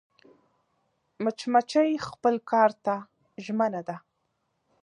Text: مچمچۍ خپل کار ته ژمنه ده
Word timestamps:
مچمچۍ 1.23 1.91
خپل 2.07 2.35
کار 2.51 2.71
ته 2.85 2.95
ژمنه 3.45 3.81
ده 3.87 3.95